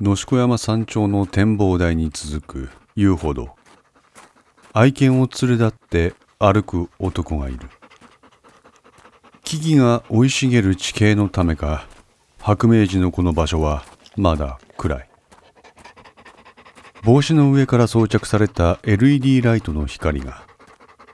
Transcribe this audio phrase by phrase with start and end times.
[0.00, 3.54] 野宿山山頂の展望台に続く遊歩道。
[4.72, 7.68] 愛犬を連れ立って歩く男がいる。
[9.44, 11.86] 木々が生い茂る地形のためか
[12.40, 13.84] 白明寺のこの場所は
[14.16, 15.08] まだ暗い。
[17.04, 20.42] 帽子の上から装着された LED ライトの光が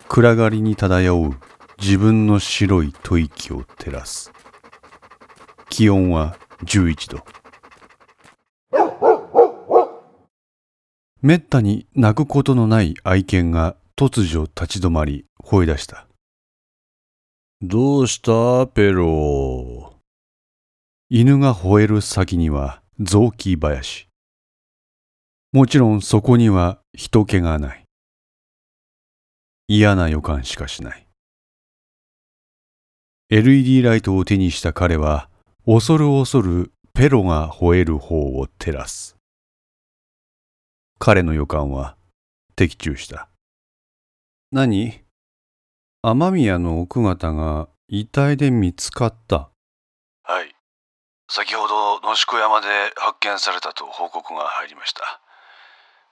[0.09, 1.35] 暗がりに漂う
[1.79, 4.33] 自分の白い吐息を照らす。
[5.69, 7.40] 気温は11度。
[11.23, 16.07] めったに泣くことのない愛犬が突如立ち止まり吠え出した。
[17.61, 19.93] どうしたペロ
[21.11, 24.09] 犬が吠える先には雑木林
[25.53, 27.85] もちろんそこには人気がない。
[29.69, 31.07] 嫌な予感しかしない。
[33.29, 35.29] LED ライトを手にした彼は
[35.67, 39.20] 恐る恐るペロが吠える方を照らす。
[41.03, 41.97] 彼の予感は
[42.57, 43.31] 的中した。
[44.53, 45.01] 何？
[46.03, 49.49] 雨宮の奥方が遺体で見つかった。
[50.25, 50.55] はい。
[51.31, 55.01] 先ほど野宿山で発見されたと報告が入りました。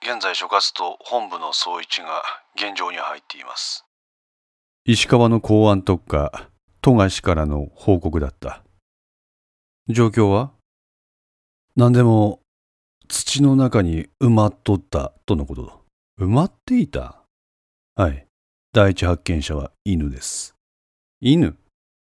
[0.01, 2.23] 現在所轄と本部の総一が
[2.57, 3.85] 現状に入っています。
[4.87, 6.49] 石川の公安特化
[6.81, 8.65] 富樫からの報告だった。
[9.91, 10.53] 状況は？
[11.77, 12.41] 何でも
[13.09, 15.81] 土の中に埋まっとったとのこと。
[16.21, 17.23] 埋まっていた？
[17.97, 18.27] はい。
[18.73, 20.55] 第一発見者は犬です。
[21.21, 21.57] 犬？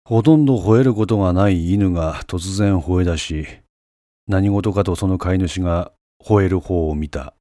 [0.04, 3.48] ほとんど吠えることがない犬が突然吠え出し、
[4.28, 5.92] 何事かとその飼い主が
[6.26, 7.36] 吠える方を見た。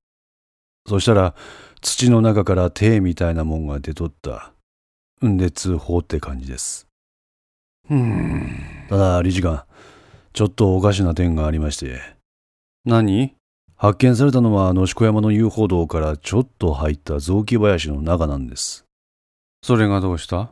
[0.86, 1.34] そしたら
[1.80, 4.52] 土の中から手みたいなもんが出とった。
[5.24, 6.86] んで通報って感じです。
[7.90, 8.86] うん。
[8.88, 9.64] ただ、理事官、
[10.32, 12.00] ちょっとおかしな点がありまして。
[12.84, 13.34] 何？
[13.80, 18.84] 発見されたのは野宿山の遊歩道からちょっと入った雑木林の中なんです。
[19.62, 20.50] それがどうした？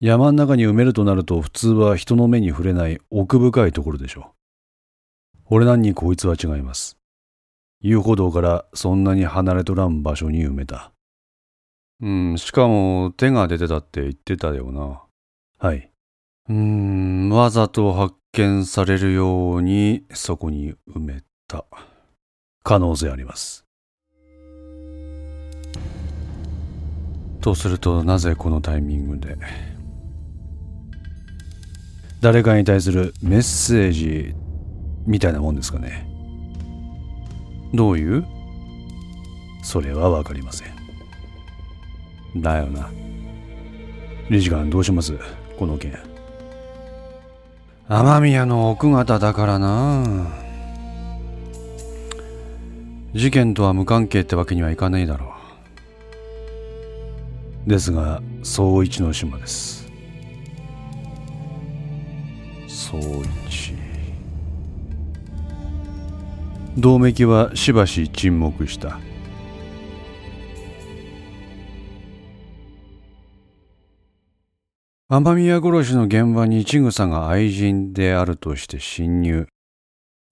[0.00, 5.38] 山の中に埋めるとなると普通は人の目に触れない奥深いところでしょう。
[5.46, 6.98] 俺なんにこいつは違います。
[7.80, 10.92] 遊歩道からそんなに離れとらん場所に埋めた。
[12.02, 15.00] うん、しかも手が出てたって言ってたよな。
[15.58, 15.90] はい。
[16.50, 21.64] うーん、わざと発見されるようにそこに埋めた。
[22.70, 23.64] 可能性あります。
[27.40, 29.36] とするとなぜこのタイミングで？
[32.20, 34.36] 誰かに対するメッセージ
[35.04, 36.06] みたいなもんですかね。
[37.74, 38.24] どういう？
[39.64, 42.40] それはわかりません。
[42.40, 42.88] だよな。
[44.30, 45.18] 理事官どうします？
[45.58, 45.98] この件。
[47.88, 50.49] 雨宮の奥方だからな。
[53.12, 55.34] 事件とは無関係ってわけにはいかないだろ
[57.66, 57.68] う。
[57.68, 59.90] ですが総一の島です。
[62.68, 62.98] 総
[63.48, 63.74] 一。
[66.78, 68.98] 同盟はしばし沈黙した。
[75.08, 79.48] 雨宮殺しの現場に千草が愛人であるとして侵入。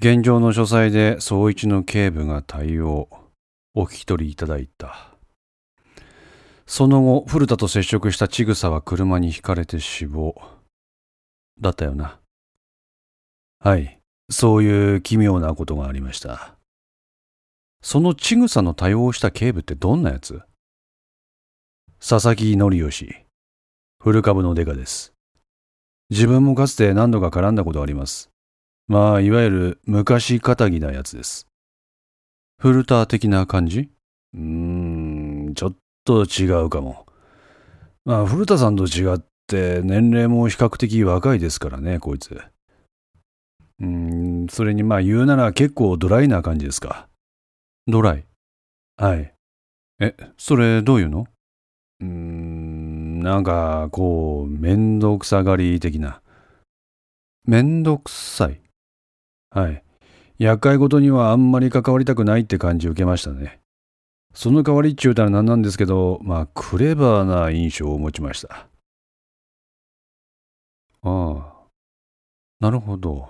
[0.01, 3.09] 現状の書斎で総一の警部が対応。
[3.75, 5.11] お聞き取りいただいた。
[6.67, 10.41] その後、古田と接触した千草は車にひかれて死亡。
[11.61, 12.21] だったよな。
[13.59, 13.99] はい。
[14.31, 16.55] そういう奇妙なことがありました。
[17.83, 20.41] その千草の対応した警部ってどんなやつ？
[21.99, 23.17] 佐々木則義。
[24.01, 25.13] 古株のデカです。
[26.09, 28.31] 自分もかつて何度か絡んだことあります。
[28.89, 31.47] まあ、いわゆる昔仇なやつです。
[32.59, 33.91] 古田的な感じ？
[34.35, 34.41] うー
[35.51, 37.05] ん、ちょっと違うかも。
[38.07, 42.41] まあ、古田さんと違って年齢も比較的若いですからね、こいつ。
[43.81, 47.09] うん、それにまあ言うなら結構ドライな感じですか。
[47.87, 48.25] ドライ？
[48.97, 49.35] はい。
[50.01, 51.27] え、それどういうの？
[52.01, 56.23] うーん、なんか、こう、めんどくさがり的な。
[57.45, 58.61] めんどくさい？
[59.51, 59.83] はい。
[60.39, 63.61] 厄介ごとにはあんまり関わりたくないって感じ受けましたね。
[64.35, 68.69] その代わりっちゅうたら何なんですけど、まあ、クレバーな印象を持ちました。
[71.03, 71.55] ああ。
[72.61, 73.29] なるほど。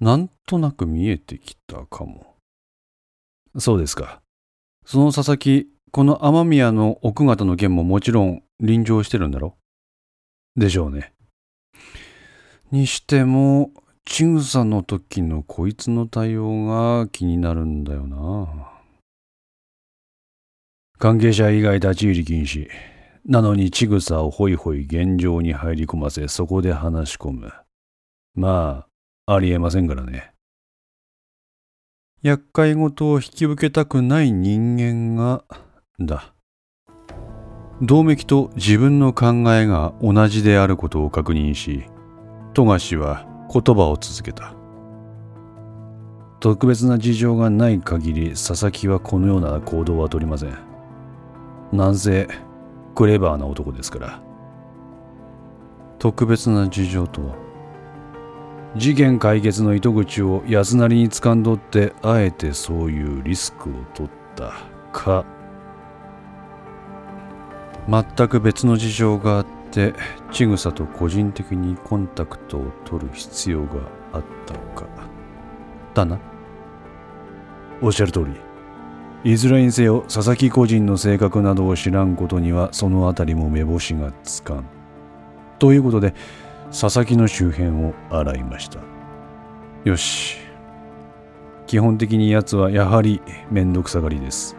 [0.00, 2.34] なんとなく見えてきたかも。
[3.58, 4.20] そうですか。
[4.84, 9.56] その佐々木、この雨宮の奥方の件ももちろん臨場してるんだろ？
[10.56, 11.14] でしょうね。
[12.70, 13.70] にしても、
[14.06, 18.70] ちぐさの時のこいつの対応が気になるんだよな。
[20.96, 22.68] 関係者以外立ち入り禁止。
[23.26, 27.52] なのにちぐさをホイホイ現状に入り込ませ、そこで話し込む。
[28.34, 28.86] ま
[29.26, 30.32] あ、ありえませんからね。
[32.22, 35.44] 厄介事を引き受けたくない人間が、
[35.98, 36.32] だ。
[37.82, 41.86] 同盟と自分の考えが同じであることを確認し、
[42.54, 44.52] 富樫は言葉を続けた。
[46.40, 50.56] 特別な事情がない限り佐々木はこのような行動は取りません。
[51.72, 52.28] なんせ
[52.94, 54.20] クレバーな男ですから。
[55.98, 57.34] 特別な事情とは？
[58.76, 64.52] 事件解決の糸口を安なりに掴んどってあえてそういうリスクを取った
[64.92, 65.24] か
[67.88, 69.94] 全く別の事情があって
[70.32, 73.80] ちぐさと個人的にコンタクトを取る必要が
[74.12, 74.86] あったのか。
[75.94, 76.18] だな。
[77.82, 78.26] おっしゃる通り。
[79.30, 84.64] いずれにせよ佐々木個人の性格などを知らんことにはそのあたりも目星がつかん。
[85.58, 86.14] ということで
[86.70, 88.78] 佐々木の周辺を洗いました。
[89.84, 90.38] よし。
[91.66, 93.20] 基本的に奴はやはり
[93.50, 94.56] 面倒くさがりです。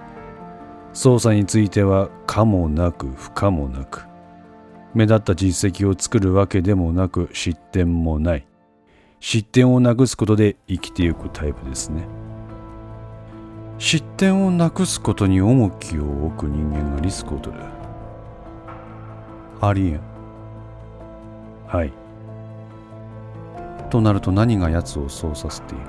[0.94, 4.06] 捜査については可もなく不可もなく。
[4.98, 8.48] 目立った実績を作るわけでもなく失点もない。
[9.20, 12.08] 失点をなくすことで生きていくタイプですね。
[13.78, 17.64] 失点をなくすことに重きを置く人間がリスクを取る。
[19.62, 20.02] ありえん。
[21.68, 21.94] はい。
[23.92, 25.84] となると何が奴をそうさせている？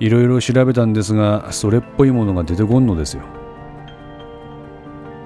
[0.00, 3.22] いろいろ調べたんですがそれっぽいものが出てこんのですよ。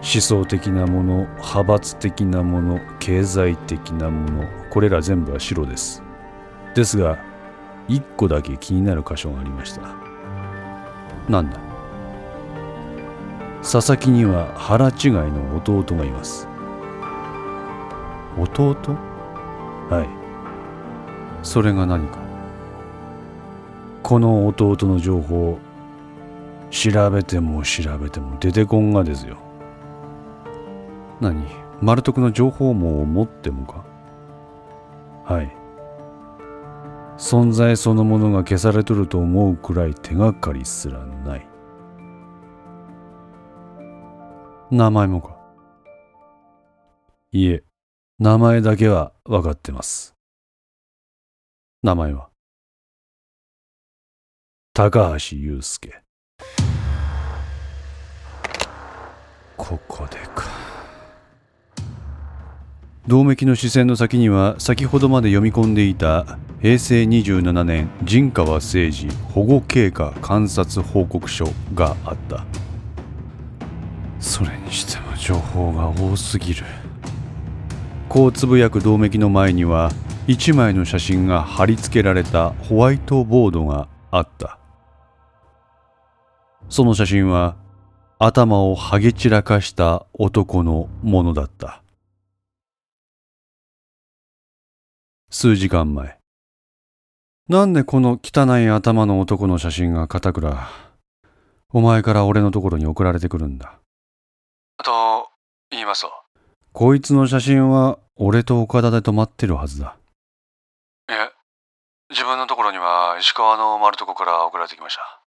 [0.03, 6.03] 思想的なもの派閥的なもの経済的なものこれら全部は白です。
[6.75, 7.19] ですが
[7.87, 9.83] 一個だけ気になる箇所がありました。
[11.29, 11.59] なんだ？
[13.63, 16.49] 佐々木には腹違いの弟がいます。
[18.39, 18.75] 弟？
[19.91, 20.09] はい。
[21.47, 22.19] それが何か？
[24.03, 25.59] この弟の情報
[26.71, 29.37] 調べても調べても出てこんがですよ。
[31.21, 31.47] 何？
[31.83, 33.85] 丸徳の情報網を持ってもか？
[35.25, 35.57] はい。
[37.19, 41.47] 存在そのものが消されとると思うくらい手がかりすらない。
[44.71, 45.37] 名前もか？
[47.33, 47.65] いえ
[48.19, 50.15] 名前だけは分かってます。
[51.83, 52.29] 名前は？
[54.73, 56.03] 高橋祐介。
[59.57, 60.60] ここでか。
[63.11, 72.45] 銅めの視線の先には先ほどまで読み込んでいた平成27年陣川誠司保護経過観察報告書があった。
[74.21, 76.65] それにしても情報が多すぎる。
[78.09, 79.91] こうつぶやく銅めの前には
[80.29, 84.61] 1枚の写真が貼り付けられたホワイトボードがあった。
[86.69, 87.57] その写真は
[88.21, 91.83] 頭をはげ散らかした男のものだった。
[95.33, 96.19] 数時間前。
[97.49, 100.69] なんでこの汚い頭の男の写真が片倉、
[101.73, 103.79] お前から俺のところに送られてくるんだ？
[104.83, 105.29] と
[105.71, 106.11] 言いますと
[106.73, 109.97] こいつの写真は俺と岡田で止まってるはずだ。
[111.09, 111.31] いえ、
[112.11, 115.23] 自分のところには石川の丸床から送られてきました。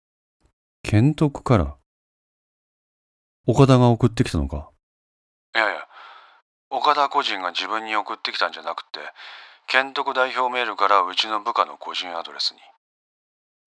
[0.81, 1.75] 県徳から
[3.45, 4.69] 岡田が送ってきたのか？
[5.55, 5.81] いやいや
[6.69, 8.99] 岡田個人が自分に送ってきたんじゃなくて
[9.71, 12.57] 県徳代表メールからうちの部下の個人アドレスに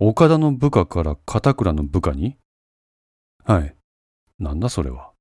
[0.00, 2.36] 岡田の部下から片倉の部下に？
[3.44, 3.76] はい
[4.40, 5.12] なんだそれは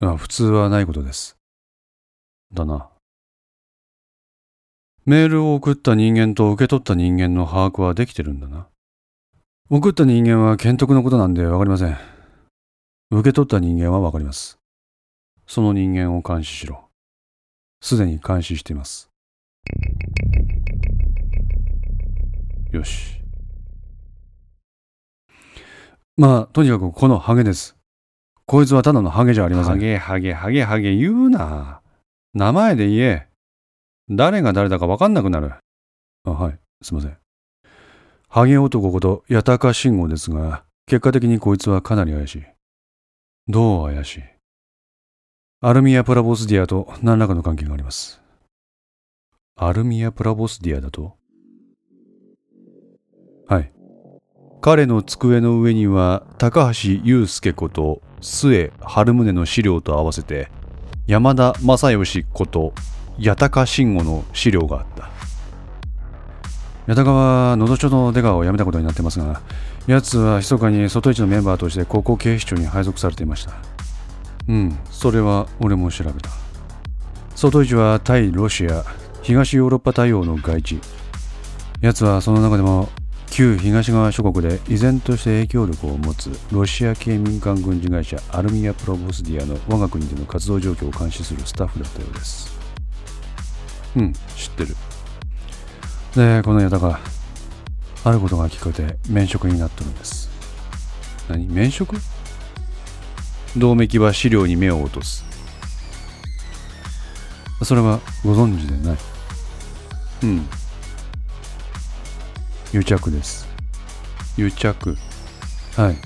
[0.00, 1.38] あ普通はないことです
[2.52, 2.90] だな
[5.06, 8.66] メールを送った人間と受け取った人間の把握はできてるんだな
[9.70, 11.96] 送った人間は検督のことなんでわかりません。
[13.10, 14.58] 受け取った人間はわかります。
[15.46, 16.90] その人間を監視しろ。
[17.80, 19.08] すでに監視しています。
[22.72, 23.20] よし。
[26.16, 27.76] まあ、とにかくこのハゲです。
[28.46, 29.72] こいつはただのハゲじゃありません。
[29.72, 31.82] ハゲ、ハゲ、ハゲ、ハゲ言うな。
[32.32, 33.28] 名前で言え。
[34.08, 35.52] 誰が誰だかわかんなくなる。
[36.24, 36.58] あ、はい。
[36.82, 37.16] すいません。
[38.28, 42.44] ハゲ男こと八高信号ですが、結果的にこいつはかなり怪しい。
[43.48, 44.22] どう怪しい？
[45.60, 48.22] アルミア・プラボスディアと何らかの関係があります。
[49.56, 51.16] アルミア・プラボスディアだと？
[53.46, 53.72] はい。
[54.60, 60.50] 彼の机の上には高橋祐介こと末春宗の資料と合わせて
[61.08, 62.72] 山田正義こと
[63.20, 65.10] 八高慎吾の資料があった。
[66.86, 69.40] 八高はのどちょの出川を辞めたことになってますが
[69.86, 73.52] 奴は密かに外市のメンバーとして高校警視庁に配属されていました。
[74.48, 76.30] うんそれは俺も調べた。
[77.34, 78.84] 外市は対ロシア
[79.22, 80.80] 東ヨーロッパ対応の外地
[81.80, 82.88] 奴はその中でも
[83.32, 92.52] 旧東側諸国で依然として影響力を持つロシア系民間軍事会社アルミア・プロボスディアの我が国での活動状況を監視するスタッフだったようです。
[93.96, 94.76] うん知ってる。
[96.14, 97.00] でこの矢田が
[98.04, 100.28] あることが聞こえて免職になったのです。
[101.30, 101.96] 何免職？
[103.56, 105.24] 同盟は資料に目を落とす。
[107.64, 108.98] それはご存知でない。
[110.24, 110.46] うん。
[112.72, 113.46] 癒着です。
[114.38, 114.96] 癒着。
[115.76, 115.96] はい。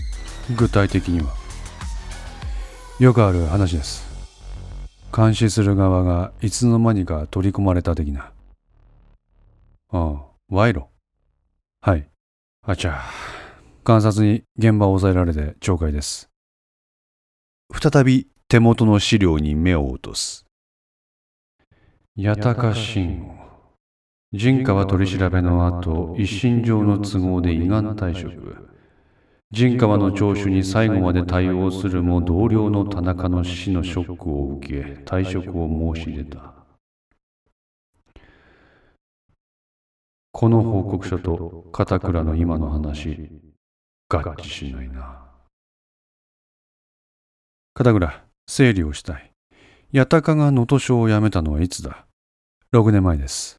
[0.57, 1.33] 具体的には。
[2.99, 4.05] よくある話です。
[5.17, 8.33] 監視する側がいつの間にか取り込まれた的な。
[9.93, 10.89] ああ賄賂。
[11.83, 12.09] はい。
[12.63, 13.01] あちゃ。
[13.85, 16.29] 観察に現場を抑えられて懲戒です。
[17.73, 20.45] 再び手元の資料に目を落とす。
[22.17, 23.46] 八高慎吾
[24.37, 28.69] 人川取り調べの後一身上の都合で依願退職。
[29.51, 34.75] 人川の聴取に最後まで対応するも同僚の田中の死のショックを受け
[35.05, 36.53] 退職を申し出た。
[40.33, 43.31] この報告書と片倉の今の話
[44.11, 45.31] 合致しないな。
[47.73, 49.33] 片倉整理をしたい。
[49.95, 52.07] 八高が能登省を辞めたのはいつだ
[52.75, 53.57] ？6年前です。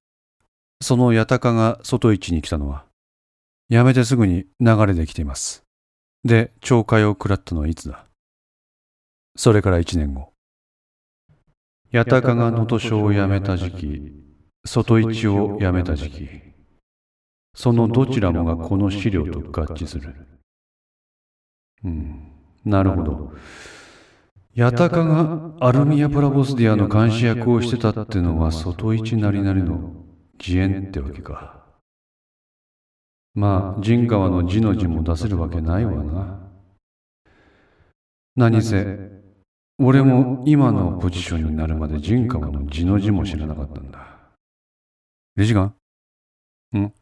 [0.82, 2.86] その八高が外市に来たのは、
[3.70, 5.64] 辞めてすぐに流れで来ています。
[6.24, 8.06] で、懲戒を食らったのはいつだ？
[9.36, 10.32] それから1年後。
[11.92, 14.12] 八高が能登省を辞めた時期、
[14.66, 16.30] 外市を辞めた時期、
[17.56, 20.14] そのどちらもがこの資料と合致する。
[21.84, 22.32] うん、
[22.66, 23.34] なるほど。
[24.56, 29.94] 八高がアルミア・プラボスディアの監視役をしてたってのは外市なりなりの
[30.40, 31.66] 自演ってわけか。
[33.34, 36.40] まあ、陣川の字の字も出せるわけないわな。
[38.36, 39.12] 何せ、
[39.80, 44.08] 俺も今のポジションになるまで陣川の字の字も知らなかったんだ。
[45.36, 45.76] 理事官？
[46.76, 46.94] ん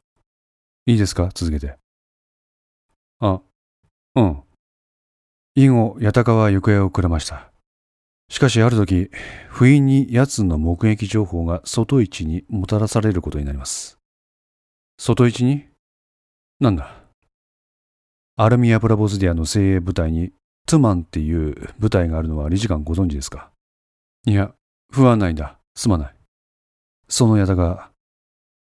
[0.85, 1.29] いいですか？
[1.33, 1.77] 続けて。
[3.19, 3.41] あ、
[4.15, 4.41] うん。
[5.55, 7.49] 以後、八高は行方をくれました。
[8.29, 9.11] しかしある時、
[9.49, 13.97] 不意に奴の目撃情報が外市にもたらされることになります。
[14.97, 15.65] 外市に？
[16.59, 17.03] なんだ？
[18.37, 20.31] アルミア・プラボスディアの精鋭部隊に
[20.65, 23.51] トゥマンっていう部隊があるのは理事官ご存知ですか？
[24.25, 24.51] いや、
[24.91, 25.59] 不安ないんだ。
[25.75, 26.15] すまない。
[27.07, 27.91] そのヤタカが、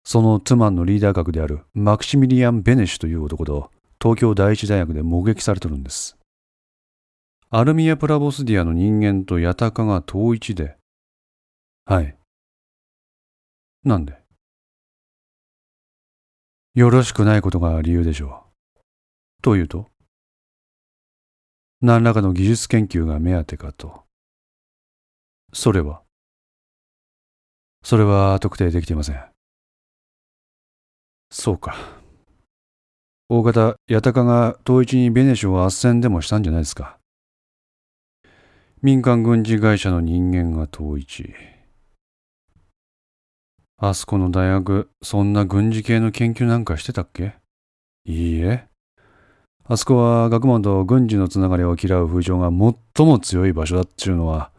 [0.04, 3.70] そのトゥマンのリーダー格であるマクシミリアン・ベネシュという男と
[4.02, 6.18] 東京第一大学で目撃されてるんです。
[7.54, 10.78] アルミア・プラボスディアの人間とヤタカが統一で。
[11.84, 12.16] はい。
[13.84, 14.18] なんで？
[16.76, 18.46] よろしくないことが理由でしょ
[18.78, 18.82] う。
[19.42, 19.88] というと？
[21.82, 24.04] 何らかの技術研究が目当てかと。
[25.52, 26.04] それは？
[27.84, 29.22] それは特定できていません。
[31.30, 31.76] そうか。
[33.28, 36.98] 大方、ヤタカが統一にベネシュを斡旋でもしたんじゃないですか。
[38.84, 41.36] 民間軍事会社の人間が統一。
[43.78, 47.36] あそこの大学、そんな軍事系の研究なんかしてたっけ？
[48.06, 48.66] いいえ。
[49.66, 54.50] あそこは学問と軍事のつながりを嫌う風潮が最も強い場所だっちゅうのは、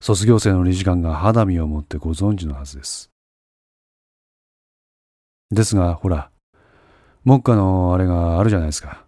[0.00, 3.08] 卒業生の理事官が肌身を持ってご存知のはずです。
[5.52, 6.32] ですが、ほら、
[7.24, 9.04] 目下のあれがあるじゃないですか。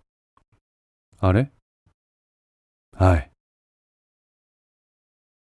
[1.19, 1.51] あれ？
[2.97, 3.30] はい。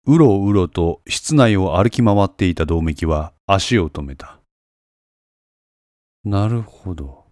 [0.06, 4.38] うろうろと室内を歩き回っていた銅撃は足を止めた。
[6.24, 7.24] なるほど。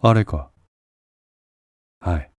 [0.00, 0.50] あれか。
[2.00, 2.30] はい。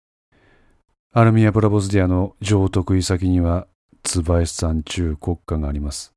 [1.12, 3.66] アルミア・プラボスディアの上得意先には、
[4.04, 6.14] 椿山中国家があります。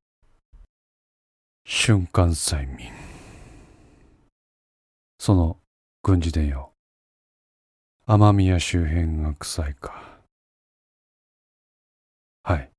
[1.65, 2.91] 瞬間催眠。
[5.19, 5.57] その
[6.03, 6.71] 軍事伝よ。
[8.05, 10.10] 雨宮周辺が臭いか。
[12.43, 12.70] はい。